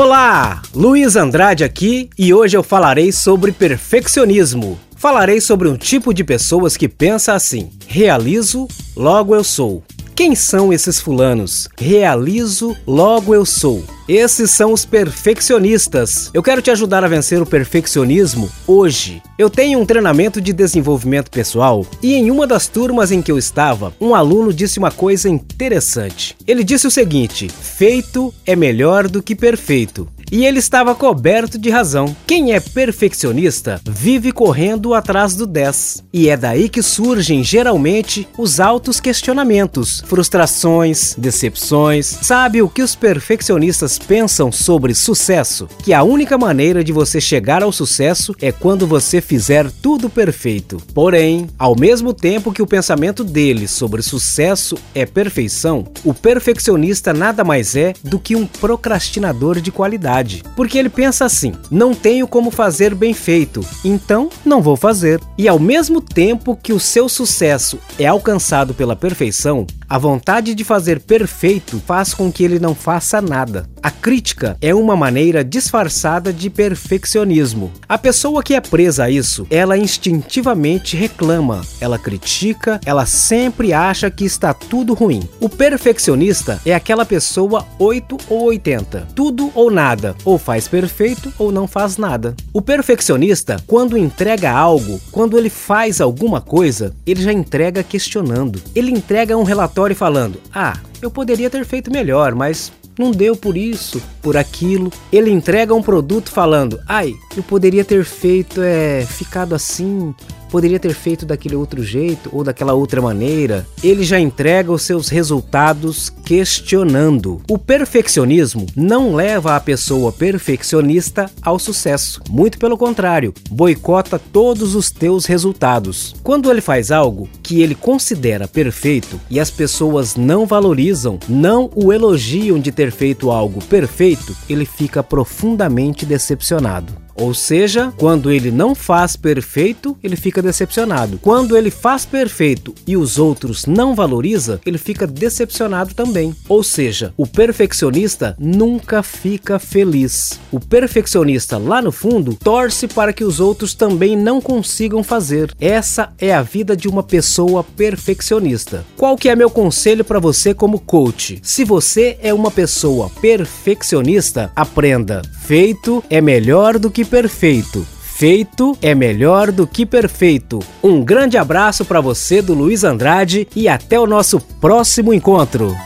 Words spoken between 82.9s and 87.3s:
sempre acha que está tudo ruim. O perfeccionista é aquela